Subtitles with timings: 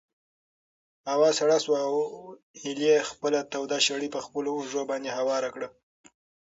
[1.11, 1.95] هوا سړه شوه او
[2.61, 5.67] هیلې خپله توده شړۍ په خپلو اوږو باندې هواره کړه.